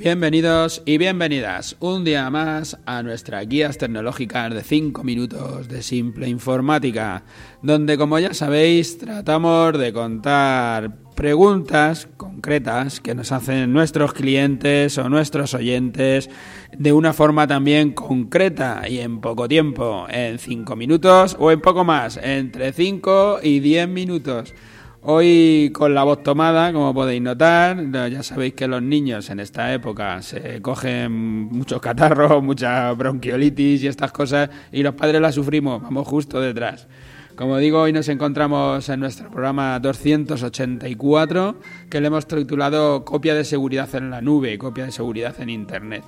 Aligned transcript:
Bienvenidos 0.00 0.80
y 0.86 0.96
bienvenidas 0.96 1.76
un 1.78 2.04
día 2.04 2.30
más 2.30 2.78
a 2.86 3.02
nuestras 3.02 3.46
guías 3.46 3.76
tecnológicas 3.76 4.54
de 4.54 4.62
5 4.62 5.04
minutos 5.04 5.68
de 5.68 5.82
simple 5.82 6.26
informática, 6.26 7.22
donde 7.60 7.98
como 7.98 8.18
ya 8.18 8.32
sabéis 8.32 8.96
tratamos 8.96 9.78
de 9.78 9.92
contar 9.92 10.96
preguntas 11.14 12.08
concretas 12.16 12.98
que 13.00 13.14
nos 13.14 13.30
hacen 13.30 13.74
nuestros 13.74 14.14
clientes 14.14 14.96
o 14.96 15.10
nuestros 15.10 15.52
oyentes 15.52 16.30
de 16.72 16.94
una 16.94 17.12
forma 17.12 17.46
también 17.46 17.92
concreta 17.92 18.88
y 18.88 19.00
en 19.00 19.20
poco 19.20 19.48
tiempo, 19.48 20.06
en 20.08 20.38
5 20.38 20.76
minutos 20.76 21.36
o 21.38 21.50
en 21.50 21.60
poco 21.60 21.84
más, 21.84 22.18
entre 22.22 22.72
5 22.72 23.40
y 23.42 23.60
10 23.60 23.86
minutos. 23.86 24.54
Hoy 25.02 25.70
con 25.72 25.94
la 25.94 26.04
voz 26.04 26.22
tomada, 26.22 26.74
como 26.74 26.92
podéis 26.92 27.22
notar, 27.22 27.90
ya 27.90 28.22
sabéis 28.22 28.52
que 28.52 28.68
los 28.68 28.82
niños 28.82 29.30
en 29.30 29.40
esta 29.40 29.72
época 29.72 30.20
se 30.20 30.60
cogen 30.60 31.10
muchos 31.10 31.80
catarros, 31.80 32.42
mucha 32.42 32.92
bronquiolitis 32.92 33.82
y 33.82 33.86
estas 33.86 34.12
cosas, 34.12 34.50
y 34.70 34.82
los 34.82 34.94
padres 34.94 35.22
las 35.22 35.34
sufrimos, 35.34 35.80
vamos 35.80 36.06
justo 36.06 36.38
detrás. 36.38 36.86
Como 37.34 37.56
digo, 37.56 37.80
hoy 37.80 37.94
nos 37.94 38.10
encontramos 38.10 38.90
en 38.90 39.00
nuestro 39.00 39.30
programa 39.30 39.80
284, 39.80 41.56
que 41.88 42.00
le 42.02 42.06
hemos 42.08 42.26
titulado 42.26 43.02
Copia 43.06 43.34
de 43.34 43.44
seguridad 43.44 43.88
en 43.94 44.10
la 44.10 44.20
nube, 44.20 44.58
copia 44.58 44.84
de 44.84 44.92
seguridad 44.92 45.34
en 45.40 45.48
Internet. 45.48 46.04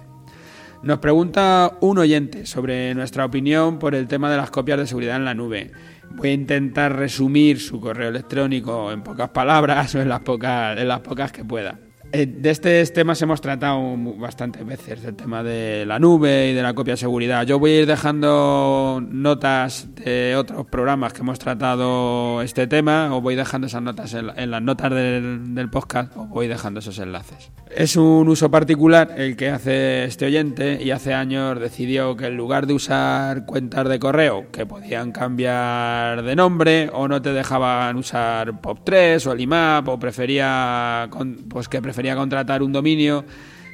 Nos 0.83 0.99
pregunta 0.99 1.79
un 1.80 1.99
oyente 1.99 2.45
sobre 2.45 2.93
nuestra 2.95 3.24
opinión 3.24 3.79
por 3.79 3.95
el 3.95 4.09
tema 4.09 4.29
de 4.30 4.37
las 4.37 4.51
copias 4.51 4.80
de 4.80 4.87
seguridad 4.88 5.15
en 5.15 5.24
la 5.24 5.33
nube. 5.33 5.71
Voy 6.15 6.30
a 6.30 6.33
intentar 6.33 6.97
resumir 6.97 7.61
su 7.61 7.80
correo 7.80 8.09
electrónico 8.09 8.93
en 8.93 9.02
pocas 9.02 9.30
palabras 9.30 9.95
o 9.95 10.01
en 10.01 10.09
las 10.09 10.21
pocas, 10.21 10.79
en 10.79 10.88
las 10.88 11.01
pocas 11.01 11.33
que 11.33 11.45
pueda. 11.45 11.79
Eh, 12.15 12.27
de 12.27 12.51
este 12.51 12.85
tema 12.87 13.15
hemos 13.18 13.41
tratado 13.41 13.80
bastantes 14.18 14.66
veces, 14.66 15.02
el 15.02 15.15
tema 15.15 15.43
de 15.43 15.87
la 15.87 15.99
nube 15.99 16.51
y 16.51 16.52
de 16.52 16.63
la 16.63 16.74
copia 16.74 16.93
de 16.93 16.99
seguridad. 16.99 17.46
Yo 17.46 17.59
voy 17.59 17.71
a 17.71 17.80
ir 17.80 17.87
dejando 17.87 19.02
notas 19.02 19.88
de 19.95 20.37
otros 20.37 20.66
programas 20.66 21.15
que 21.15 21.21
hemos 21.21 21.38
tratado 21.38 22.43
este 22.43 22.66
tema, 22.66 23.16
o 23.16 23.23
voy 23.23 23.35
dejando 23.35 23.66
esas 23.66 23.80
notas 23.80 24.13
en, 24.13 24.51
las 24.51 24.60
notas 24.60 24.90
del, 24.90 25.71
podcast, 25.71 26.15
o 26.15 26.27
voy 26.27 26.49
dejando 26.49 26.80
esos 26.80 26.99
enlaces. 26.99 27.51
Es 27.74 27.96
un 27.96 28.29
uso 28.29 28.51
particular 28.51 29.15
el 29.16 29.35
que 29.35 29.49
hace 29.49 30.05
este 30.05 30.27
oyente 30.27 30.83
y 30.83 30.90
hace 30.90 31.15
años 31.15 31.59
decidió 31.59 32.15
que 32.15 32.27
en 32.27 32.37
lugar 32.37 32.66
de 32.66 32.74
usar 32.74 33.46
cuentas 33.46 33.88
de 33.88 33.99
correo 33.99 34.51
que 34.52 34.66
podían 34.66 35.13
cambiar 35.13 36.23
de 36.23 36.37
nombre 36.37 36.90
o 36.93 37.09
no 37.09 37.23
te 37.23 37.33
dejaban 37.33 37.96
usar 37.96 38.60
POP3 38.60 39.27
o 39.27 39.33
el 39.33 39.40
IMAP 39.40 39.88
o 39.88 39.99
prefería 39.99 41.09
pues 41.49 41.68
que 41.71 41.80
prefería 41.80 42.02
Quería 42.03 42.17
contratar 42.17 42.65
un 42.65 42.73
dominio 42.73 43.25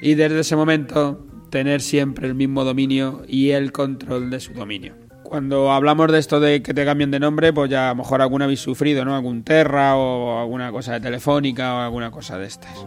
y 0.03 0.13
desde 0.13 0.41
ese 0.41 0.55
momento 0.55 1.25
tener 1.49 1.81
siempre 1.81 2.29
el 2.29 2.35
mismo 2.35 2.63
dominio 2.63 3.23
y 3.27 3.53
el 3.53 3.73
control 3.73 4.29
de 4.29 4.39
su 4.39 4.53
dominio. 4.53 4.93
Cuando 5.23 5.73
hablamos 5.73 6.13
de 6.13 6.19
esto 6.19 6.39
de 6.39 6.63
que 6.63 6.75
te 6.75 6.85
cambien 6.85 7.11
de 7.11 7.21
nombre, 7.21 7.55
pues 7.55 7.71
ya 7.71 7.87
a 7.87 7.95
lo 7.95 8.03
mejor 8.03 8.21
alguna 8.21 8.45
habéis 8.45 8.61
sufrido, 8.61 9.03
¿no? 9.07 9.17
Algún 9.17 9.45
Terra 9.45 9.97
o 9.97 10.41
alguna 10.41 10.71
cosa 10.71 10.93
de 10.93 11.01
Telefónica 11.01 11.75
o 11.75 11.79
alguna 11.79 12.11
cosa 12.11 12.37
de 12.37 12.49
estas. 12.49 12.85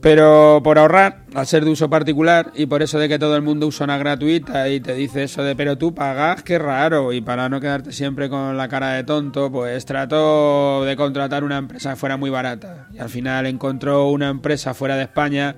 Pero 0.00 0.60
por 0.62 0.78
ahorrar, 0.78 1.24
al 1.34 1.46
ser 1.46 1.64
de 1.64 1.70
uso 1.70 1.90
particular 1.90 2.52
y 2.54 2.66
por 2.66 2.82
eso 2.82 3.00
de 3.00 3.08
que 3.08 3.18
todo 3.18 3.34
el 3.34 3.42
mundo 3.42 3.66
usa 3.66 3.84
una 3.84 3.98
gratuita 3.98 4.68
y 4.68 4.80
te 4.80 4.94
dice 4.94 5.24
eso 5.24 5.42
de 5.42 5.56
pero 5.56 5.76
tú 5.76 5.92
pagas, 5.92 6.42
qué 6.44 6.58
raro, 6.58 7.12
y 7.12 7.20
para 7.20 7.48
no 7.48 7.60
quedarte 7.60 7.92
siempre 7.92 8.28
con 8.28 8.56
la 8.56 8.68
cara 8.68 8.92
de 8.92 9.02
tonto, 9.02 9.50
pues 9.50 9.84
trató 9.86 10.84
de 10.84 10.94
contratar 10.94 11.42
una 11.42 11.58
empresa 11.58 11.90
que 11.90 11.96
fuera 11.96 12.16
muy 12.16 12.30
barata. 12.30 12.88
Y 12.92 12.98
al 12.98 13.08
final 13.08 13.46
encontró 13.46 14.08
una 14.08 14.28
empresa 14.28 14.72
fuera 14.72 14.96
de 14.96 15.02
España 15.02 15.56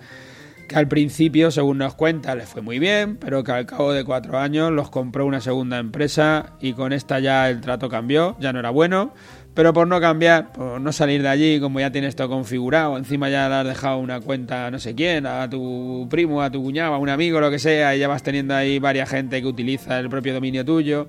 que 0.70 0.76
al 0.76 0.86
principio, 0.88 1.50
según 1.50 1.78
nos 1.78 1.94
cuenta, 1.94 2.34
le 2.36 2.46
fue 2.46 2.62
muy 2.62 2.78
bien, 2.78 3.16
pero 3.16 3.42
que 3.42 3.50
al 3.50 3.66
cabo 3.66 3.92
de 3.92 4.04
cuatro 4.04 4.38
años 4.38 4.70
los 4.70 4.88
compró 4.88 5.26
una 5.26 5.40
segunda 5.40 5.78
empresa 5.78 6.52
y 6.60 6.74
con 6.74 6.92
esta 6.92 7.18
ya 7.18 7.50
el 7.50 7.60
trato 7.60 7.88
cambió, 7.88 8.36
ya 8.38 8.52
no 8.52 8.60
era 8.60 8.70
bueno 8.70 9.12
pero 9.54 9.72
por 9.72 9.86
no 9.86 10.00
cambiar, 10.00 10.52
por 10.52 10.80
no 10.80 10.92
salir 10.92 11.22
de 11.22 11.28
allí, 11.28 11.60
como 11.60 11.80
ya 11.80 11.90
tienes 11.90 12.14
todo 12.14 12.28
configurado, 12.28 12.96
encima 12.96 13.28
ya 13.28 13.48
le 13.48 13.54
has 13.56 13.66
dejado 13.66 13.98
una 13.98 14.20
cuenta 14.20 14.66
a 14.66 14.70
no 14.70 14.78
sé 14.78 14.94
quién, 14.94 15.26
a 15.26 15.48
tu 15.50 16.06
primo, 16.08 16.42
a 16.42 16.50
tu 16.50 16.62
cuñado, 16.62 16.94
a 16.94 16.98
un 16.98 17.08
amigo, 17.08 17.40
lo 17.40 17.50
que 17.50 17.58
sea, 17.58 17.96
y 17.96 17.98
ya 17.98 18.08
vas 18.08 18.22
teniendo 18.22 18.54
ahí 18.54 18.78
varias 18.78 19.10
gente 19.10 19.40
que 19.40 19.46
utiliza 19.46 19.98
el 19.98 20.08
propio 20.08 20.34
dominio 20.34 20.64
tuyo, 20.64 21.08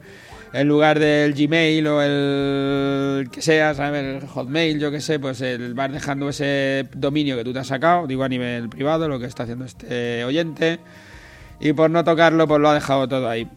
en 0.53 0.67
lugar 0.67 0.99
del 0.99 1.33
Gmail 1.33 1.87
o 1.87 2.01
el 2.01 3.29
que 3.29 3.41
sea, 3.41 3.73
¿sabes? 3.73 4.03
El 4.03 4.27
Hotmail, 4.27 4.79
yo 4.79 4.91
que 4.91 5.01
sé, 5.01 5.19
pues 5.19 5.39
el, 5.41 5.73
vas 5.73 5.91
dejando 5.91 6.27
ese 6.29 6.87
dominio 6.93 7.37
que 7.37 7.43
tú 7.43 7.53
te 7.53 7.59
has 7.59 7.67
sacado, 7.67 8.07
digo 8.07 8.23
a 8.23 8.29
nivel 8.29 8.69
privado, 8.69 9.07
lo 9.07 9.19
que 9.19 9.27
está 9.27 9.43
haciendo 9.43 9.65
este 9.65 10.25
oyente, 10.25 10.79
y 11.59 11.73
por 11.73 11.91
no 11.91 12.03
tocarlo, 12.03 12.47
pues 12.47 12.59
lo 12.59 12.69
ha 12.69 12.73
dejado 12.73 13.07
todo 13.07 13.29
ahí. 13.29 13.47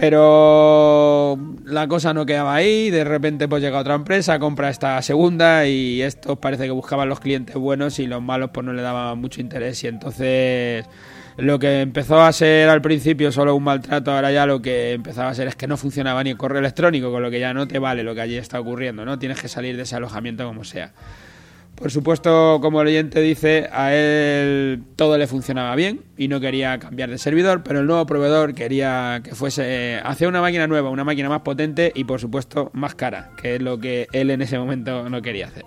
Pero 0.00 1.38
la 1.66 1.86
cosa 1.86 2.14
no 2.14 2.24
quedaba 2.24 2.54
ahí, 2.54 2.88
de 2.88 3.04
repente 3.04 3.48
pues 3.48 3.62
llega 3.62 3.78
otra 3.78 3.94
empresa, 3.94 4.38
compra 4.38 4.70
esta 4.70 5.02
segunda 5.02 5.66
y 5.66 6.00
estos 6.00 6.38
parece 6.38 6.64
que 6.64 6.70
buscaban 6.70 7.10
los 7.10 7.20
clientes 7.20 7.54
buenos 7.56 7.98
y 7.98 8.06
los 8.06 8.22
malos 8.22 8.48
pues 8.50 8.64
no 8.64 8.72
le 8.72 8.80
daban 8.80 9.18
mucho 9.18 9.42
interés 9.42 9.84
y 9.84 9.88
entonces 9.88 10.86
lo 11.36 11.58
que 11.58 11.82
empezó 11.82 12.18
a 12.22 12.32
ser 12.32 12.70
al 12.70 12.80
principio 12.80 13.30
solo 13.30 13.54
un 13.54 13.62
maltrato, 13.62 14.10
ahora 14.10 14.32
ya 14.32 14.46
lo 14.46 14.62
que 14.62 14.92
empezaba 14.92 15.28
a 15.28 15.34
ser 15.34 15.48
es 15.48 15.56
que 15.56 15.66
no 15.66 15.76
funcionaba 15.76 16.24
ni 16.24 16.30
el 16.30 16.38
correo 16.38 16.60
electrónico, 16.60 17.12
con 17.12 17.22
lo 17.22 17.30
que 17.30 17.38
ya 17.38 17.52
no 17.52 17.68
te 17.68 17.78
vale 17.78 18.02
lo 18.02 18.14
que 18.14 18.22
allí 18.22 18.36
está 18.36 18.58
ocurriendo, 18.58 19.04
¿no? 19.04 19.18
Tienes 19.18 19.38
que 19.38 19.48
salir 19.48 19.76
de 19.76 19.82
ese 19.82 19.96
alojamiento 19.96 20.46
como 20.46 20.64
sea. 20.64 20.92
Por 21.80 21.90
supuesto, 21.90 22.58
como 22.60 22.82
el 22.82 22.88
oyente 22.88 23.22
dice, 23.22 23.70
a 23.72 23.94
él 23.94 24.82
todo 24.96 25.16
le 25.16 25.26
funcionaba 25.26 25.74
bien 25.76 26.02
y 26.18 26.28
no 26.28 26.38
quería 26.38 26.78
cambiar 26.78 27.08
de 27.08 27.16
servidor, 27.16 27.62
pero 27.62 27.80
el 27.80 27.86
nuevo 27.86 28.04
proveedor 28.04 28.54
quería 28.54 29.22
que 29.24 29.34
fuese 29.34 29.98
hacia 30.04 30.28
una 30.28 30.42
máquina 30.42 30.66
nueva, 30.66 30.90
una 30.90 31.04
máquina 31.04 31.30
más 31.30 31.40
potente 31.40 31.90
y 31.94 32.04
por 32.04 32.20
supuesto 32.20 32.70
más 32.74 32.94
cara, 32.94 33.30
que 33.40 33.54
es 33.54 33.62
lo 33.62 33.78
que 33.80 34.08
él 34.12 34.30
en 34.30 34.42
ese 34.42 34.58
momento 34.58 35.08
no 35.08 35.22
quería 35.22 35.46
hacer. 35.46 35.64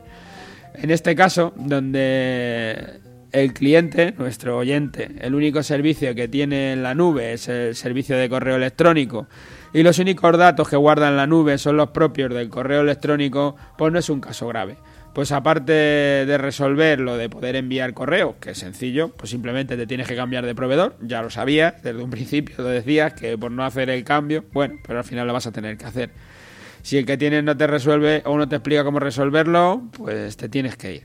En 0.76 0.92
este 0.92 1.16
caso, 1.16 1.52
donde 1.56 3.00
el 3.32 3.52
cliente, 3.54 4.14
nuestro 4.16 4.60
oyente, 4.60 5.10
el 5.20 5.34
único 5.34 5.64
servicio 5.64 6.14
que 6.14 6.28
tiene 6.28 6.74
en 6.74 6.84
la 6.84 6.94
nube 6.94 7.34
es 7.34 7.48
el 7.48 7.74
servicio 7.74 8.18
de 8.18 8.30
correo 8.30 8.58
electrónico 8.58 9.26
y 9.74 9.82
los 9.82 9.98
únicos 9.98 10.38
datos 10.38 10.70
que 10.70 10.76
guarda 10.76 11.10
en 11.10 11.18
la 11.18 11.26
nube 11.26 11.58
son 11.58 11.76
los 11.76 11.90
propios 11.90 12.32
del 12.32 12.50
correo 12.50 12.82
electrónico, 12.82 13.56
pues 13.80 13.92
no 13.92 13.98
es 13.98 14.12
un 14.12 14.22
caso 14.22 14.48
grave. 14.48 14.78
Pues 15.14 15.32
aparte 15.32 15.72
de 15.72 16.38
resolver 16.40 17.00
lo 17.00 17.18
de 17.18 17.30
poder 17.30 17.56
enviar 17.56 17.94
correo, 17.94 18.36
que 18.40 18.52
es 18.52 18.58
sencillo, 18.58 19.10
pues 19.10 19.30
simplemente 19.30 19.78
te 19.78 19.86
tienes 19.86 20.08
que 20.08 20.16
cambiar 20.16 20.44
de 20.44 20.56
proveedor, 20.56 20.98
ya 21.02 21.22
lo 21.22 21.30
sabías, 21.30 21.84
desde 21.84 22.02
un 22.02 22.10
principio 22.10 22.56
lo 22.58 22.70
decías, 22.70 23.14
que 23.14 23.38
por 23.38 23.52
no 23.52 23.64
hacer 23.64 23.92
el 23.92 24.04
cambio, 24.04 24.44
bueno, 24.54 24.80
pero 24.86 25.00
al 25.00 25.06
final 25.06 25.28
lo 25.28 25.34
vas 25.34 25.46
a 25.46 25.52
tener 25.52 25.78
que 25.78 25.86
hacer. 25.86 26.10
Si 26.82 26.98
el 26.98 27.06
que 27.06 27.16
tienes 27.16 27.44
no 27.44 27.56
te 27.56 27.68
resuelve 27.68 28.24
o 28.26 28.38
no 28.38 28.50
te 28.50 28.56
explica 28.56 28.84
cómo 28.84 29.00
resolverlo, 29.00 29.84
pues 29.96 30.36
te 30.36 30.50
tienes 30.50 30.76
que 30.78 30.96
ir. 30.96 31.04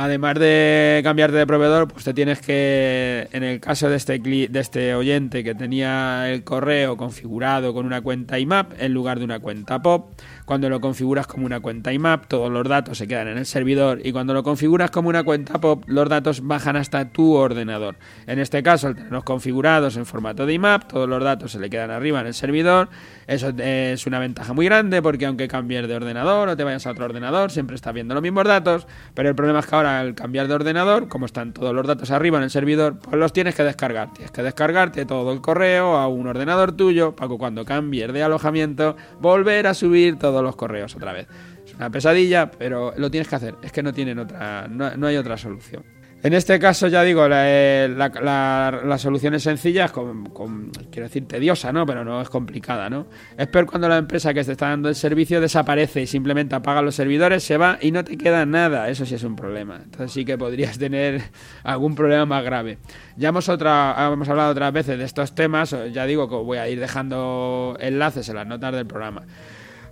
Además 0.00 0.38
de 0.38 1.00
cambiarte 1.02 1.36
de 1.38 1.44
proveedor, 1.44 1.88
pues 1.88 2.04
te 2.04 2.14
tienes 2.14 2.40
que, 2.40 3.26
en 3.32 3.42
el 3.42 3.58
caso 3.58 3.90
de 3.90 3.96
este, 3.96 4.20
de 4.20 4.60
este 4.60 4.94
oyente 4.94 5.42
que 5.42 5.56
tenía 5.56 6.30
el 6.30 6.44
correo 6.44 6.96
configurado 6.96 7.74
con 7.74 7.84
una 7.84 8.00
cuenta 8.00 8.38
IMAP 8.38 8.80
en 8.80 8.94
lugar 8.94 9.18
de 9.18 9.24
una 9.24 9.40
cuenta 9.40 9.82
POP, 9.82 10.20
cuando 10.44 10.70
lo 10.70 10.80
configuras 10.80 11.26
como 11.26 11.46
una 11.46 11.58
cuenta 11.58 11.92
IMAP, 11.92 12.28
todos 12.28 12.48
los 12.48 12.68
datos 12.68 12.96
se 12.96 13.08
quedan 13.08 13.26
en 13.26 13.38
el 13.38 13.46
servidor 13.46 13.98
y 14.04 14.12
cuando 14.12 14.34
lo 14.34 14.44
configuras 14.44 14.92
como 14.92 15.08
una 15.08 15.24
cuenta 15.24 15.60
POP, 15.60 15.88
los 15.88 16.08
datos 16.08 16.46
bajan 16.46 16.76
hasta 16.76 17.10
tu 17.10 17.34
ordenador. 17.34 17.96
En 18.28 18.38
este 18.38 18.62
caso, 18.62 18.86
al 18.86 18.94
tenerlos 18.94 19.24
configurados 19.24 19.96
en 19.96 20.06
formato 20.06 20.46
de 20.46 20.54
IMAP, 20.54 20.92
todos 20.92 21.08
los 21.08 21.24
datos 21.24 21.50
se 21.50 21.58
le 21.58 21.70
quedan 21.70 21.90
arriba 21.90 22.20
en 22.20 22.28
el 22.28 22.34
servidor. 22.34 22.88
Eso 23.26 23.48
es 23.58 24.06
una 24.06 24.20
ventaja 24.20 24.52
muy 24.52 24.66
grande 24.66 25.02
porque 25.02 25.26
aunque 25.26 25.48
cambies 25.48 25.88
de 25.88 25.96
ordenador 25.96 26.50
o 26.50 26.56
te 26.56 26.62
vayas 26.62 26.86
a 26.86 26.92
otro 26.92 27.04
ordenador, 27.04 27.50
siempre 27.50 27.74
estás 27.74 27.92
viendo 27.92 28.14
los 28.14 28.22
mismos 28.22 28.44
datos, 28.44 28.86
pero 29.12 29.28
el 29.28 29.34
problema 29.34 29.58
es 29.58 29.66
que 29.66 29.74
ahora 29.74 29.87
al 29.88 30.14
cambiar 30.14 30.48
de 30.48 30.54
ordenador, 30.54 31.08
como 31.08 31.26
están 31.26 31.52
todos 31.52 31.74
los 31.74 31.86
datos 31.86 32.10
arriba 32.10 32.38
en 32.38 32.44
el 32.44 32.50
servidor, 32.50 32.98
pues 32.98 33.16
los 33.16 33.32
tienes 33.32 33.54
que 33.54 33.64
descargar. 33.64 34.12
Tienes 34.12 34.30
que 34.30 34.42
descargarte 34.42 35.06
todo 35.06 35.32
el 35.32 35.40
correo 35.40 35.96
a 35.96 36.08
un 36.08 36.26
ordenador 36.26 36.72
tuyo 36.72 37.14
para 37.16 37.28
que 37.28 37.38
cuando 37.38 37.64
cambies 37.64 38.12
de 38.12 38.22
alojamiento, 38.22 38.96
volver 39.20 39.66
a 39.66 39.74
subir 39.74 40.18
todo 40.18 40.42
los 40.42 40.56
correos 40.56 40.94
otra 40.94 41.12
vez. 41.12 41.26
Es 41.66 41.74
una 41.74 41.90
pesadilla, 41.90 42.50
pero 42.50 42.92
lo 42.96 43.10
tienes 43.10 43.28
que 43.28 43.36
hacer. 43.36 43.54
Es 43.62 43.72
que 43.72 43.82
no 43.82 43.92
tienen 43.92 44.18
otra, 44.18 44.68
no, 44.68 45.06
hay 45.06 45.16
otra 45.16 45.36
solución. 45.36 45.84
En 46.20 46.32
este 46.32 46.58
caso, 46.58 46.88
ya 46.88 47.04
digo, 47.04 47.28
la, 47.28 47.44
eh, 47.46 48.98
solución 48.98 49.34
es 49.34 49.44
sencilla, 49.44 49.88
con, 49.88 50.72
quiero 50.90 51.06
decir 51.06 51.28
tediosa, 51.28 51.72
¿no? 51.72 51.86
Pero 51.86 52.04
no 52.04 52.20
es 52.20 52.28
complicada, 52.28 52.90
¿no? 52.90 53.06
Es 53.36 53.46
peor 53.46 53.66
cuando 53.66 53.88
la 53.88 53.98
empresa 53.98 54.34
que 54.34 54.42
te 54.42 54.52
está 54.52 54.68
dando 54.70 54.88
el 54.88 54.96
servicio 54.96 55.40
desaparece 55.40 56.02
y 56.02 56.06
simplemente 56.08 56.56
apaga 56.56 56.82
los 56.82 56.96
servidores, 56.96 57.44
se 57.44 57.56
va 57.56 57.78
y 57.80 57.92
no 57.92 58.02
te 58.02 58.18
queda 58.18 58.44
nada. 58.46 58.88
Eso 58.88 59.06
sí 59.06 59.14
es 59.14 59.22
un 59.22 59.36
problema. 59.36 59.76
Entonces 59.76 60.10
sí 60.10 60.24
que 60.24 60.36
podrías 60.36 60.76
tener 60.80 61.22
algún 61.62 61.94
problema 61.94 62.26
más 62.26 62.44
grave. 62.44 62.78
Ya 63.16 63.28
hemos, 63.28 63.48
otra, 63.48 63.94
hemos 64.12 64.28
hablado 64.28 64.50
otras 64.50 64.72
veces 64.72 64.98
de 64.98 65.04
estos 65.04 65.36
temas, 65.36 65.74
ya 65.92 66.04
digo 66.04 66.28
que 66.28 66.34
voy 66.34 66.58
a 66.58 66.68
ir 66.68 66.80
dejando 66.80 67.76
enlaces 67.78 68.28
en 68.28 68.34
las 68.34 68.46
notas 68.46 68.74
del 68.74 68.86
programa. 68.86 69.22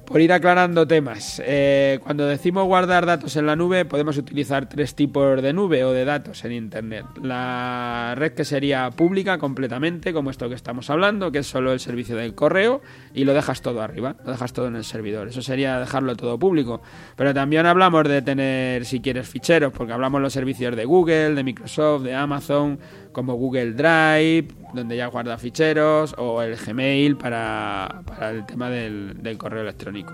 Por 0.07 0.21
ir 0.21 0.33
aclarando 0.33 0.87
temas, 0.87 1.43
eh, 1.45 1.99
cuando 2.03 2.27
decimos 2.27 2.65
guardar 2.65 3.07
datos 3.07 3.35
en 3.35 3.45
la 3.45 3.57
nube, 3.57 3.85
podemos 3.85 4.17
utilizar 4.17 4.69
tres 4.69 4.95
tipos 4.95 5.43
de 5.43 5.53
nube 5.53 5.83
o 5.83 5.93
de 5.93 6.05
datos 6.05 6.45
en 6.45 6.53
Internet. 6.53 7.05
La 7.21 8.15
red 8.17 8.33
que 8.33 8.45
sería 8.45 8.89
pública 8.91 9.37
completamente, 9.39 10.13
como 10.13 10.31
esto 10.31 10.49
que 10.49 10.55
estamos 10.55 10.91
hablando, 10.91 11.33
que 11.33 11.41
es 11.41 11.49
solo 11.49 11.73
el 11.73 11.81
servicio 11.81 12.15
del 12.15 12.37
correo, 12.37 12.83
y 13.15 13.25
lo 13.25 13.35
dejas 13.35 13.63
todo 13.63 13.83
arriba, 13.83 14.15
lo 14.25 14.31
dejas 14.31 14.53
todo 14.53 14.69
en 14.69 14.77
el 14.77 14.85
servidor. 14.85 15.27
Eso 15.27 15.43
sería 15.43 15.81
dejarlo 15.81 16.15
todo 16.15 16.39
público. 16.39 16.81
Pero 17.17 17.35
también 17.35 17.67
hablamos 17.67 18.05
de 18.05 18.23
tener, 18.23 18.85
si 18.85 19.01
quieres, 19.01 19.29
ficheros, 19.29 19.73
porque 19.73 19.93
hablamos 19.93 20.21
de 20.21 20.23
los 20.23 20.33
servicios 20.33 20.77
de 20.77 20.85
Google, 20.85 21.35
de 21.35 21.43
Microsoft, 21.43 22.05
de 22.05 22.15
Amazon, 22.15 22.79
como 23.17 23.33
Google 23.33 23.73
Drive, 23.73 24.49
donde 24.75 24.95
ya 24.95 25.07
guarda 25.07 25.39
ficheros, 25.39 26.15
o 26.19 26.43
el 26.43 26.55
Gmail 26.55 27.17
para, 27.17 28.03
el 28.21 28.45
tema 28.45 28.69
del, 28.69 29.39
correo 29.39 29.63
electrónico. 29.63 30.13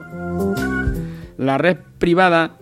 La 1.36 1.58
red 1.58 1.78
privada 1.98 2.58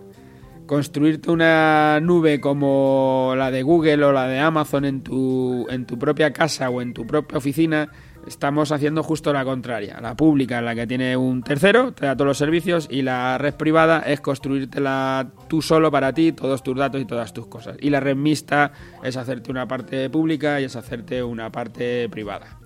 construirte 0.65 1.31
una 1.31 2.01
nube 2.01 2.41
como 2.41 3.35
la 3.37 3.51
de 3.51 3.63
Google 3.63 4.03
o 4.03 4.13
la 4.13 4.29
de 4.29 4.39
Amazon 4.39 4.87
en 4.87 5.03
tu, 5.03 5.67
en 5.69 5.85
tu 5.85 5.99
propia 5.99 6.33
casa 6.33 6.71
o 6.71 6.81
en 6.81 6.95
tu 6.95 7.07
propia 7.07 7.37
oficina 7.37 7.91
estamos 8.27 8.73
haciendo 8.73 9.03
justo 9.03 9.33
la 9.33 9.45
contraria. 9.45 10.01
La 10.01 10.17
pública 10.17 10.59
es 10.59 10.65
la 10.65 10.75
que 10.75 10.87
tiene 10.87 11.17
un 11.17 11.43
tercero, 11.43 11.93
te 11.93 12.07
da 12.07 12.17
todos 12.17 12.29
los 12.29 12.39
servicios, 12.39 12.89
y 12.91 13.03
la 13.03 13.39
red 13.39 13.55
privada 13.55 14.01
es 14.01 14.21
construírtela 14.21 15.31
tú 15.49 15.63
solo 15.63 15.91
para 15.91 16.13
ti, 16.13 16.33
todos 16.33 16.63
tus 16.63 16.77
datos 16.77 17.01
y 17.01 17.05
todas 17.05 17.33
tus 17.33 17.47
cosas. 17.47 17.77
Y 17.81 17.91
la 17.91 18.01
red 18.01 18.17
mixta 18.17 18.73
es 19.03 19.17
hacerte 19.17 19.51
una 19.51 19.67
parte 19.67 20.09
pública 20.11 20.61
y 20.61 20.65
es 20.65 20.77
hacerte 20.77 21.23
una 21.23 21.51
parte 21.51 22.09
privada. 22.09 22.59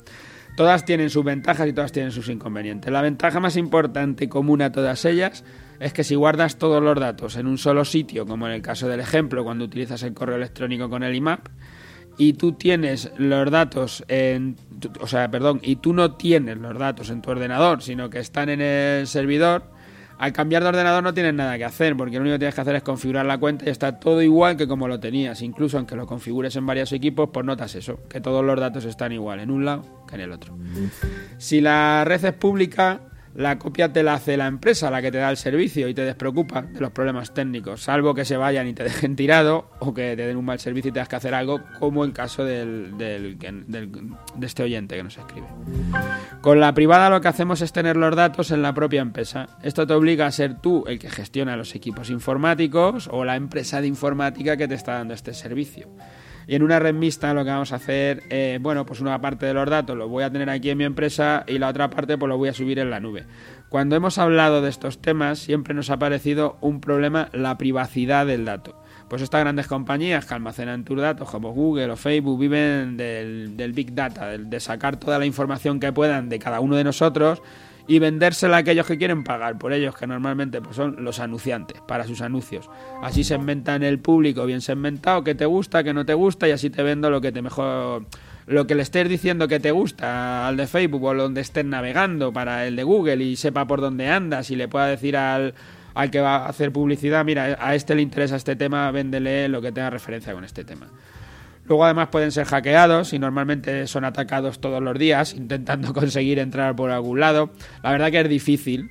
Todas 0.56 0.84
tienen 0.84 1.10
sus 1.10 1.24
ventajas 1.24 1.66
y 1.68 1.72
todas 1.72 1.90
tienen 1.90 2.12
sus 2.12 2.28
inconvenientes. 2.28 2.92
La 2.92 3.02
ventaja 3.02 3.40
más 3.40 3.56
importante 3.56 4.24
y 4.24 4.28
común 4.28 4.62
a 4.62 4.70
todas 4.70 5.04
ellas 5.04 5.44
es 5.80 5.92
que 5.92 6.04
si 6.04 6.14
guardas 6.14 6.58
todos 6.58 6.80
los 6.80 6.98
datos 6.98 7.36
en 7.36 7.48
un 7.48 7.58
solo 7.58 7.84
sitio, 7.84 8.24
como 8.24 8.46
en 8.46 8.52
el 8.52 8.62
caso 8.62 8.86
del 8.86 9.00
ejemplo 9.00 9.42
cuando 9.42 9.64
utilizas 9.64 10.04
el 10.04 10.14
correo 10.14 10.36
electrónico 10.36 10.88
con 10.88 11.02
el 11.02 11.14
IMAP, 11.14 11.48
y 12.16 12.34
tú 12.34 12.52
tienes 12.52 13.10
los 13.16 13.50
datos 13.50 14.04
en, 14.08 14.56
o 15.00 15.06
sea, 15.06 15.30
perdón, 15.30 15.60
y 15.62 15.76
tú 15.76 15.92
no 15.92 16.12
tienes 16.12 16.58
los 16.58 16.78
datos 16.78 17.10
en 17.10 17.22
tu 17.22 17.30
ordenador, 17.30 17.82
sino 17.82 18.10
que 18.10 18.18
están 18.18 18.48
en 18.48 18.60
el 18.60 19.06
servidor, 19.06 19.64
al 20.18 20.32
cambiar 20.32 20.62
de 20.62 20.68
ordenador 20.68 21.02
no 21.02 21.12
tienes 21.12 21.34
nada 21.34 21.58
que 21.58 21.64
hacer, 21.64 21.96
porque 21.96 22.16
lo 22.16 22.22
único 22.22 22.34
que 22.34 22.40
tienes 22.40 22.54
que 22.54 22.60
hacer 22.60 22.76
es 22.76 22.82
configurar 22.82 23.26
la 23.26 23.38
cuenta 23.38 23.64
y 23.66 23.70
está 23.70 23.98
todo 23.98 24.22
igual 24.22 24.56
que 24.56 24.68
como 24.68 24.86
lo 24.86 25.00
tenías. 25.00 25.42
Incluso 25.42 25.76
aunque 25.76 25.96
lo 25.96 26.06
configures 26.06 26.54
en 26.56 26.66
varios 26.66 26.92
equipos, 26.92 27.30
pues 27.32 27.44
notas 27.44 27.74
eso, 27.74 27.98
que 28.08 28.20
todos 28.20 28.44
los 28.44 28.58
datos 28.58 28.84
están 28.84 29.12
igual 29.12 29.40
en 29.40 29.50
un 29.50 29.64
lado 29.64 30.04
que 30.08 30.14
en 30.14 30.20
el 30.20 30.32
otro. 30.32 30.56
Si 31.38 31.60
la 31.60 32.04
red 32.04 32.24
es 32.24 32.32
pública, 32.34 33.00
la 33.34 33.58
copia 33.58 33.92
te 33.92 34.02
la 34.02 34.14
hace 34.14 34.36
la 34.36 34.46
empresa, 34.46 34.90
la 34.90 35.02
que 35.02 35.10
te 35.10 35.18
da 35.18 35.30
el 35.30 35.36
servicio, 35.36 35.88
y 35.88 35.94
te 35.94 36.04
despreocupa 36.04 36.62
de 36.62 36.80
los 36.80 36.90
problemas 36.92 37.34
técnicos, 37.34 37.82
salvo 37.82 38.14
que 38.14 38.24
se 38.24 38.36
vayan 38.36 38.68
y 38.68 38.74
te 38.74 38.84
dejen 38.84 39.16
tirado 39.16 39.70
o 39.80 39.92
que 39.92 40.16
te 40.16 40.26
den 40.26 40.36
un 40.36 40.44
mal 40.44 40.58
servicio 40.60 40.90
y 40.90 40.92
tengas 40.92 41.08
que 41.08 41.16
hacer 41.16 41.34
algo, 41.34 41.60
como 41.78 42.04
el 42.04 42.12
caso 42.12 42.44
de 42.44 43.36
este 44.42 44.62
oyente 44.62 44.96
que 44.96 45.02
nos 45.02 45.18
escribe. 45.18 45.46
Con 46.40 46.60
la 46.60 46.74
privada 46.74 47.10
lo 47.10 47.20
que 47.20 47.28
hacemos 47.28 47.60
es 47.60 47.72
tener 47.72 47.96
los 47.96 48.14
datos 48.14 48.50
en 48.50 48.62
la 48.62 48.72
propia 48.74 49.02
empresa. 49.02 49.48
Esto 49.62 49.86
te 49.86 49.94
obliga 49.94 50.26
a 50.26 50.30
ser 50.30 50.60
tú 50.60 50.84
el 50.86 50.98
que 50.98 51.10
gestiona 51.10 51.56
los 51.56 51.74
equipos 51.74 52.10
informáticos 52.10 53.08
o 53.10 53.24
la 53.24 53.36
empresa 53.36 53.80
de 53.80 53.88
informática 53.88 54.56
que 54.56 54.68
te 54.68 54.74
está 54.74 54.94
dando 54.94 55.14
este 55.14 55.34
servicio. 55.34 55.88
Y 56.46 56.54
en 56.54 56.62
una 56.62 56.78
red 56.78 56.94
mixta 56.94 57.32
lo 57.34 57.44
que 57.44 57.50
vamos 57.50 57.72
a 57.72 57.76
hacer, 57.76 58.22
eh, 58.30 58.58
bueno, 58.60 58.84
pues 58.84 59.00
una 59.00 59.20
parte 59.20 59.46
de 59.46 59.54
los 59.54 59.68
datos 59.68 59.96
los 59.96 60.08
voy 60.08 60.24
a 60.24 60.30
tener 60.30 60.50
aquí 60.50 60.70
en 60.70 60.78
mi 60.78 60.84
empresa 60.84 61.44
y 61.46 61.58
la 61.58 61.68
otra 61.68 61.90
parte 61.90 62.18
pues 62.18 62.28
lo 62.28 62.36
voy 62.36 62.48
a 62.48 62.52
subir 62.52 62.78
en 62.78 62.90
la 62.90 63.00
nube. 63.00 63.24
Cuando 63.68 63.96
hemos 63.96 64.18
hablado 64.18 64.62
de 64.62 64.70
estos 64.70 65.00
temas 65.00 65.38
siempre 65.38 65.74
nos 65.74 65.90
ha 65.90 65.98
parecido 65.98 66.58
un 66.60 66.80
problema 66.80 67.28
la 67.32 67.56
privacidad 67.58 68.26
del 68.26 68.44
dato. 68.44 68.80
Pues 69.08 69.22
estas 69.22 69.40
grandes 69.40 69.66
compañías 69.66 70.26
que 70.26 70.34
almacenan 70.34 70.84
tus 70.84 71.00
datos 71.00 71.30
como 71.30 71.52
Google 71.52 71.90
o 71.90 71.96
Facebook 71.96 72.38
viven 72.38 72.96
del, 72.96 73.56
del 73.56 73.72
Big 73.72 73.94
Data, 73.94 74.28
de 74.28 74.60
sacar 74.60 74.96
toda 74.96 75.18
la 75.18 75.26
información 75.26 75.78
que 75.78 75.92
puedan 75.92 76.28
de 76.28 76.38
cada 76.38 76.60
uno 76.60 76.76
de 76.76 76.84
nosotros 76.84 77.42
y 77.86 77.98
vendérsela 77.98 78.56
a 78.56 78.60
aquellos 78.60 78.86
que 78.86 78.98
quieren 78.98 79.24
pagar 79.24 79.58
por 79.58 79.72
ellos, 79.72 79.94
que 79.94 80.06
normalmente 80.06 80.60
pues, 80.60 80.76
son 80.76 81.04
los 81.04 81.20
anunciantes 81.20 81.80
para 81.82 82.04
sus 82.04 82.20
anuncios. 82.20 82.70
Así 83.02 83.24
se 83.24 83.34
en 83.34 83.82
el 83.82 83.98
público 83.98 84.46
bien 84.46 84.60
segmentado, 84.60 85.22
que 85.22 85.34
te 85.34 85.46
gusta, 85.46 85.84
que 85.84 85.92
no 85.92 86.06
te 86.06 86.14
gusta, 86.14 86.48
y 86.48 86.52
así 86.52 86.70
te 86.70 86.82
vendo 86.82 87.10
lo 87.10 87.20
que 87.20 87.32
te 87.32 87.42
mejor 87.42 88.06
lo 88.46 88.66
que 88.66 88.74
le 88.74 88.82
estés 88.82 89.08
diciendo 89.08 89.48
que 89.48 89.58
te 89.58 89.70
gusta 89.70 90.46
al 90.46 90.58
de 90.58 90.66
Facebook 90.66 91.02
o 91.02 91.14
donde 91.14 91.40
estés 91.40 91.64
navegando 91.64 92.32
para 92.32 92.66
el 92.66 92.76
de 92.76 92.82
Google 92.82 93.24
y 93.24 93.36
sepa 93.36 93.66
por 93.66 93.80
dónde 93.80 94.08
andas 94.08 94.50
y 94.50 94.56
le 94.56 94.68
pueda 94.68 94.86
decir 94.86 95.16
al, 95.16 95.54
al 95.94 96.10
que 96.10 96.20
va 96.20 96.36
a 96.36 96.48
hacer 96.48 96.70
publicidad, 96.70 97.24
mira, 97.24 97.56
a 97.58 97.74
este 97.74 97.94
le 97.94 98.02
interesa 98.02 98.36
este 98.36 98.56
tema, 98.56 98.90
véndele 98.90 99.48
lo 99.48 99.62
que 99.62 99.72
tenga 99.72 99.90
referencia 99.90 100.34
con 100.34 100.44
este 100.44 100.64
tema. 100.64 100.88
Luego 101.66 101.84
además 101.84 102.08
pueden 102.08 102.30
ser 102.30 102.46
hackeados 102.46 103.12
y 103.12 103.18
normalmente 103.18 103.86
son 103.86 104.04
atacados 104.04 104.60
todos 104.60 104.82
los 104.82 104.98
días 104.98 105.34
intentando 105.34 105.92
conseguir 105.94 106.38
entrar 106.38 106.76
por 106.76 106.90
algún 106.90 107.20
lado. 107.20 107.50
La 107.82 107.90
verdad 107.92 108.10
que 108.10 108.20
es 108.20 108.28
difícil, 108.28 108.90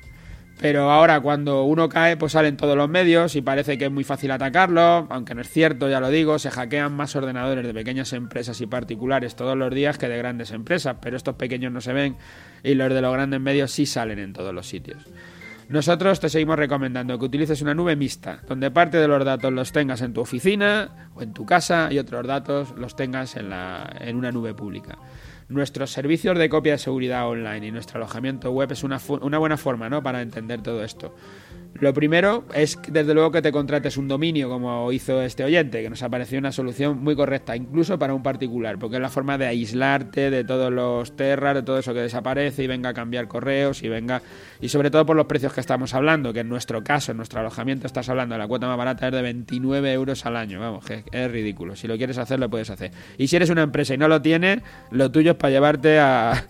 pero 0.59 0.91
ahora 0.91 1.19
cuando 1.19 1.63
uno 1.63 1.89
cae 1.89 2.17
pues 2.17 2.31
salen 2.31 2.57
todos 2.57 2.75
los 2.75 2.89
medios 2.89 3.35
y 3.35 3.41
parece 3.41 3.77
que 3.77 3.85
es 3.85 3.91
muy 3.91 4.03
fácil 4.03 4.31
atacarlo, 4.31 5.07
aunque 5.09 5.35
no 5.35 5.41
es 5.41 5.49
cierto, 5.49 5.89
ya 5.89 5.99
lo 5.99 6.09
digo, 6.09 6.39
se 6.39 6.49
hackean 6.49 6.93
más 6.93 7.15
ordenadores 7.15 7.65
de 7.65 7.73
pequeñas 7.73 8.13
empresas 8.13 8.59
y 8.61 8.65
particulares 8.65 9.35
todos 9.35 9.57
los 9.57 9.73
días 9.73 9.97
que 9.97 10.07
de 10.07 10.17
grandes 10.17 10.51
empresas, 10.51 10.97
pero 11.01 11.17
estos 11.17 11.35
pequeños 11.35 11.71
no 11.71 11.81
se 11.81 11.93
ven 11.93 12.15
y 12.63 12.75
los 12.75 12.93
de 12.93 13.01
los 13.01 13.13
grandes 13.13 13.39
medios 13.39 13.71
sí 13.71 13.85
salen 13.85 14.19
en 14.19 14.33
todos 14.33 14.53
los 14.53 14.67
sitios. 14.67 15.05
Nosotros 15.69 16.19
te 16.19 16.29
seguimos 16.29 16.57
recomendando 16.57 17.17
que 17.17 17.25
utilices 17.25 17.61
una 17.61 17.73
nube 17.73 17.95
mixta, 17.95 18.41
donde 18.47 18.71
parte 18.71 18.97
de 18.97 19.07
los 19.07 19.23
datos 19.23 19.51
los 19.51 19.71
tengas 19.71 20.01
en 20.01 20.13
tu 20.13 20.21
oficina 20.21 21.09
o 21.15 21.21
en 21.21 21.33
tu 21.33 21.45
casa 21.45 21.89
y 21.91 21.99
otros 21.99 22.27
datos 22.27 22.73
los 22.77 22.95
tengas 22.95 23.35
en, 23.37 24.15
una 24.15 24.31
nube 24.31 24.53
pública. 24.53 24.97
Nuestros 25.49 25.91
servicios 25.91 26.37
de 26.37 26.49
copia 26.49 26.73
de 26.73 26.77
seguridad 26.77 27.27
online 27.27 27.67
y 27.67 27.71
nuestro 27.71 27.97
alojamiento 27.97 28.51
web 28.51 28.71
es 28.71 28.83
una, 28.83 28.99
una 29.21 29.37
buena 29.37 29.57
forma 29.57 29.89
¿no? 29.89 30.03
para 30.03 30.21
entender 30.21 30.61
todo 30.61 30.83
esto. 30.83 31.15
Lo 31.79 31.93
primero 31.93 32.45
es, 32.53 32.77
desde 32.87 33.13
luego, 33.13 33.31
que 33.31 33.41
te 33.41 33.51
contrates 33.51 33.97
un 33.97 34.07
dominio, 34.07 34.47
como 34.47 34.91
hizo 34.91 35.21
este 35.21 35.43
oyente, 35.43 35.81
que 35.81 35.89
nos 35.89 36.03
ha 36.03 36.09
parecido 36.09 36.39
una 36.39 36.51
solución 36.51 37.03
muy 37.03 37.15
correcta, 37.15 37.55
incluso 37.55 37.97
para 37.97 38.13
un 38.13 38.21
particular, 38.21 38.77
porque 38.77 38.97
es 38.97 39.01
la 39.01 39.09
forma 39.09 39.37
de 39.37 39.47
aislarte 39.47 40.29
de 40.29 40.43
todos 40.43 40.71
los 40.71 41.15
terras, 41.15 41.55
de 41.55 41.63
todo 41.63 41.79
eso 41.79 41.93
que 41.93 42.01
desaparece 42.01 42.63
y 42.63 42.67
venga 42.67 42.89
a 42.89 42.93
cambiar 42.93 43.27
correos 43.27 43.81
y 43.81 43.89
venga. 43.89 44.21
Y 44.61 44.69
sobre 44.69 44.91
todo 44.91 45.05
por 45.05 45.15
los 45.15 45.25
precios 45.25 45.51
que 45.53 45.61
estamos 45.61 45.93
hablando, 45.93 46.31
que 46.31 46.41
en 46.41 46.49
nuestro 46.49 46.83
caso, 46.83 47.11
en 47.11 47.17
nuestro 47.17 47.39
alojamiento, 47.39 47.87
estás 47.87 48.07
hablando 48.07 48.35
de 48.35 48.39
la 48.39 48.47
cuota 48.47 48.67
más 48.67 48.77
barata 48.77 49.07
es 49.07 49.13
de 49.13 49.21
29 49.21 49.93
euros 49.93 50.25
al 50.25 50.37
año. 50.37 50.59
Vamos, 50.59 50.85
que 50.85 51.03
es 51.11 51.31
ridículo. 51.31 51.75
Si 51.75 51.87
lo 51.87 51.97
quieres 51.97 52.17
hacer, 52.19 52.39
lo 52.39 52.49
puedes 52.49 52.69
hacer. 52.69 52.91
Y 53.17 53.27
si 53.27 53.35
eres 53.35 53.49
una 53.49 53.63
empresa 53.63 53.95
y 53.95 53.97
no 53.97 54.07
lo 54.07 54.21
tienes, 54.21 54.61
lo 54.91 55.11
tuyo 55.11 55.31
es 55.31 55.37
para 55.37 55.51
llevarte 55.51 55.99
a 55.99 56.45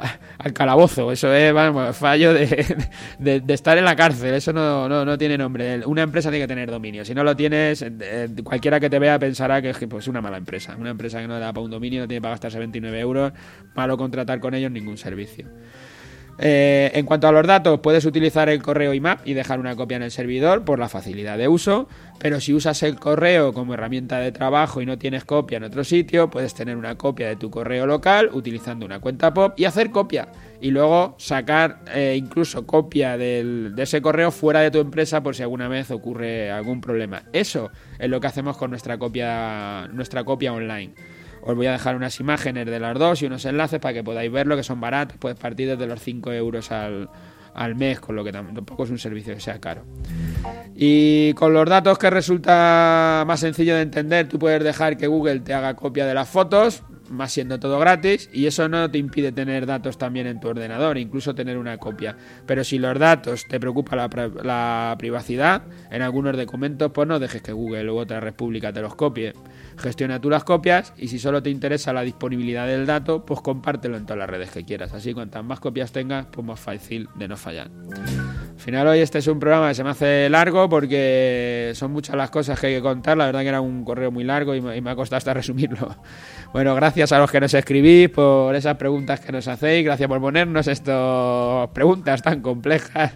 al 0.38 0.52
calabozo. 0.52 1.12
Eso 1.12 1.32
es, 1.32 1.52
vamos, 1.52 1.96
fallo 1.96 2.32
de, 3.18 3.42
estar 3.48 3.78
en 3.78 3.84
la 3.84 3.96
cárcel. 3.96 4.34
Eso 4.34 4.52
no, 4.52 4.88
no, 4.88 5.18
tiene 5.18 5.38
nombre. 5.38 5.84
Una 5.86 6.02
empresa 6.02 6.30
tiene 6.30 6.44
que 6.44 6.48
tener 6.48 6.70
dominio. 6.70 7.04
Si 7.04 7.14
no 7.14 7.24
lo 7.24 7.36
tienes, 7.36 7.82
eh, 7.82 8.28
cualquiera 8.42 8.80
que 8.80 8.90
te 8.90 8.98
vea 8.98 9.18
pensará 9.18 9.62
que 9.62 9.70
es 9.70 9.78
pues, 9.88 10.08
una 10.08 10.20
mala 10.20 10.36
empresa. 10.36 10.76
Una 10.78 10.90
empresa 10.90 11.20
que 11.20 11.28
no 11.28 11.38
da 11.38 11.52
para 11.52 11.64
un 11.64 11.70
dominio, 11.70 12.02
no 12.02 12.08
tiene 12.08 12.20
para 12.20 12.32
gastarse 12.32 12.58
29 12.58 13.00
euros. 13.00 13.32
Malo 13.74 13.96
contratar 13.96 14.40
con 14.40 14.54
ellos 14.54 14.70
ningún 14.70 14.98
servicio. 14.98 15.46
Eh, 16.40 16.92
en 16.94 17.04
cuanto 17.04 17.26
a 17.26 17.32
los 17.32 17.46
datos, 17.46 17.80
puedes 17.80 18.04
utilizar 18.04 18.48
el 18.48 18.62
correo 18.62 18.94
IMAP 18.94 19.26
y 19.26 19.34
dejar 19.34 19.58
una 19.58 19.74
copia 19.74 19.96
en 19.96 20.04
el 20.04 20.12
servidor 20.12 20.64
por 20.64 20.78
la 20.78 20.88
facilidad 20.88 21.36
de 21.36 21.48
uso, 21.48 21.88
pero 22.20 22.40
si 22.40 22.54
usas 22.54 22.82
el 22.84 22.96
correo 22.96 23.52
como 23.52 23.74
herramienta 23.74 24.20
de 24.20 24.30
trabajo 24.30 24.80
y 24.80 24.86
no 24.86 24.98
tienes 24.98 25.24
copia 25.24 25.56
en 25.56 25.64
otro 25.64 25.82
sitio, 25.82 26.30
puedes 26.30 26.54
tener 26.54 26.76
una 26.76 26.96
copia 26.96 27.26
de 27.26 27.36
tu 27.36 27.50
correo 27.50 27.86
local 27.86 28.30
utilizando 28.32 28.86
una 28.86 29.00
cuenta 29.00 29.34
POP 29.34 29.58
y 29.58 29.64
hacer 29.64 29.90
copia 29.90 30.28
y 30.60 30.70
luego 30.70 31.16
sacar 31.18 31.80
eh, 31.92 32.14
incluso 32.16 32.66
copia 32.66 33.18
de 33.18 33.72
ese 33.76 34.00
correo 34.00 34.30
fuera 34.30 34.60
de 34.60 34.70
tu 34.70 34.78
empresa 34.78 35.22
por 35.22 35.34
si 35.34 35.42
alguna 35.42 35.66
vez 35.66 35.90
ocurre 35.90 36.52
algún 36.52 36.80
problema. 36.80 37.24
Eso 37.32 37.70
es 37.98 38.08
lo 38.08 38.20
que 38.20 38.28
hacemos 38.28 38.56
con 38.56 38.70
nuestra 38.70 38.96
copia, 38.96 39.88
nuestra 39.92 40.22
copia 40.22 40.52
online. 40.52 40.94
Os 41.48 41.56
voy 41.56 41.66
a 41.66 41.72
dejar 41.72 41.96
unas 41.96 42.20
imágenes 42.20 42.66
de 42.66 42.78
las 42.78 42.98
dos 42.98 43.22
y 43.22 43.26
unos 43.26 43.42
enlaces 43.46 43.80
para 43.80 43.94
que 43.94 44.04
podáis 44.04 44.30
verlo, 44.30 44.54
que 44.54 44.62
son 44.62 44.82
baratos. 44.82 45.16
Puedes 45.16 45.38
partir 45.38 45.66
desde 45.66 45.86
los 45.86 45.98
5 45.98 46.30
euros 46.32 46.70
al, 46.70 47.08
al 47.54 47.74
mes, 47.74 48.00
con 48.00 48.16
lo 48.16 48.22
que 48.22 48.32
tampoco 48.32 48.84
es 48.84 48.90
un 48.90 48.98
servicio 48.98 49.32
que 49.32 49.40
sea 49.40 49.58
caro. 49.58 49.82
Y 50.74 51.32
con 51.32 51.54
los 51.54 51.66
datos 51.66 51.96
que 51.96 52.10
resulta 52.10 53.24
más 53.26 53.40
sencillo 53.40 53.76
de 53.76 53.80
entender, 53.80 54.28
tú 54.28 54.38
puedes 54.38 54.62
dejar 54.62 54.98
que 54.98 55.06
Google 55.06 55.40
te 55.40 55.54
haga 55.54 55.74
copia 55.74 56.04
de 56.04 56.12
las 56.12 56.28
fotos, 56.28 56.82
más 57.10 57.32
siendo 57.32 57.58
todo 57.58 57.78
gratis, 57.78 58.28
y 58.32 58.46
eso 58.46 58.68
no 58.68 58.90
te 58.90 58.98
impide 58.98 59.32
tener 59.32 59.66
datos 59.66 59.98
también 59.98 60.26
en 60.26 60.40
tu 60.40 60.48
ordenador, 60.48 60.98
incluso 60.98 61.34
tener 61.34 61.58
una 61.58 61.78
copia. 61.78 62.16
Pero 62.46 62.64
si 62.64 62.78
los 62.78 62.98
datos 62.98 63.44
te 63.48 63.60
preocupa 63.60 63.96
la, 63.96 64.08
la 64.42 64.96
privacidad, 64.98 65.62
en 65.90 66.02
algunos 66.02 66.36
documentos, 66.36 66.90
pues 66.92 67.08
no 67.08 67.18
dejes 67.18 67.42
que 67.42 67.52
Google 67.52 67.90
u 67.90 67.96
otra 67.96 68.20
república 68.20 68.72
te 68.72 68.80
los 68.80 68.94
copie. 68.94 69.32
Gestiona 69.76 70.20
tú 70.20 70.30
las 70.30 70.44
copias 70.44 70.92
y 70.96 71.08
si 71.08 71.18
solo 71.18 71.42
te 71.42 71.50
interesa 71.50 71.92
la 71.92 72.02
disponibilidad 72.02 72.66
del 72.66 72.86
dato, 72.86 73.24
pues 73.24 73.40
compártelo 73.40 73.96
en 73.96 74.04
todas 74.04 74.18
las 74.18 74.30
redes 74.30 74.50
que 74.50 74.64
quieras. 74.64 74.92
Así 74.92 75.14
cuantas 75.14 75.44
más 75.44 75.60
copias 75.60 75.92
tengas, 75.92 76.26
pues 76.26 76.46
más 76.46 76.58
fácil 76.58 77.08
de 77.16 77.28
no 77.28 77.36
fallar. 77.36 77.70
Al 78.58 78.64
final 78.64 78.88
hoy 78.88 78.98
este 78.98 79.18
es 79.18 79.26
un 79.28 79.38
programa 79.38 79.68
que 79.68 79.76
se 79.76 79.84
me 79.84 79.90
hace 79.90 80.28
largo 80.28 80.68
porque 80.68 81.70
son 81.76 81.92
muchas 81.92 82.16
las 82.16 82.28
cosas 82.28 82.58
que 82.58 82.66
hay 82.66 82.74
que 82.74 82.82
contar. 82.82 83.16
La 83.16 83.26
verdad 83.26 83.42
que 83.42 83.48
era 83.48 83.60
un 83.60 83.84
correo 83.84 84.10
muy 84.10 84.24
largo 84.24 84.52
y 84.52 84.60
me, 84.60 84.90
ha 84.90 84.96
costado 84.96 85.18
hasta 85.18 85.32
resumirlo. 85.34 85.94
Bueno, 86.52 86.74
gracias 86.74 87.12
a 87.12 87.20
los 87.20 87.30
que 87.30 87.38
nos 87.38 87.54
escribís 87.54 88.08
por 88.10 88.56
esas 88.56 88.74
preguntas 88.76 89.20
que 89.20 89.30
nos 89.30 89.46
hacéis. 89.46 89.84
Gracias 89.84 90.08
por 90.08 90.20
ponernos 90.20 90.66
estas 90.66 91.68
preguntas 91.68 92.20
tan 92.20 92.42
complejas. 92.42 93.12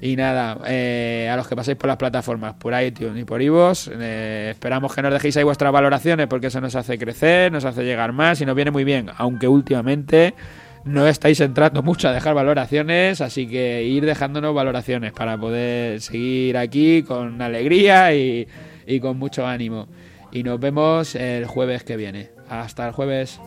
Y 0.00 0.14
nada, 0.14 0.58
eh, 0.68 1.28
a 1.32 1.36
los 1.36 1.48
que 1.48 1.56
paséis 1.56 1.76
por 1.76 1.88
las 1.88 1.96
plataformas, 1.96 2.54
por 2.54 2.80
iTunes 2.80 3.20
y 3.20 3.24
por 3.24 3.42
iVoox, 3.42 3.88
eh, 3.92 4.50
esperamos 4.52 4.94
que 4.94 5.02
nos 5.02 5.12
dejéis 5.12 5.36
ahí 5.36 5.42
vuestras 5.42 5.72
valoraciones 5.72 6.28
porque 6.28 6.46
eso 6.46 6.60
nos 6.60 6.76
hace 6.76 6.96
crecer, 6.96 7.50
nos 7.50 7.64
hace 7.64 7.82
llegar 7.82 8.12
más 8.12 8.40
y 8.40 8.46
nos 8.46 8.54
viene 8.54 8.70
muy 8.70 8.84
bien. 8.84 9.10
Aunque 9.16 9.48
últimamente 9.48 10.34
no 10.86 11.06
estáis 11.06 11.40
entrando 11.40 11.82
mucho 11.82 12.08
a 12.08 12.12
dejar 12.12 12.34
valoraciones, 12.34 13.20
así 13.20 13.46
que 13.46 13.82
ir 13.82 14.06
dejándonos 14.06 14.54
valoraciones 14.54 15.12
para 15.12 15.36
poder 15.36 16.00
seguir 16.00 16.56
aquí 16.56 17.02
con 17.02 17.42
alegría 17.42 18.14
y, 18.14 18.46
y 18.86 19.00
con 19.00 19.18
mucho 19.18 19.46
ánimo. 19.46 19.88
Y 20.32 20.44
nos 20.44 20.60
vemos 20.60 21.14
el 21.16 21.46
jueves 21.46 21.82
que 21.82 21.96
viene. 21.96 22.30
Hasta 22.48 22.86
el 22.86 22.92
jueves. 22.92 23.40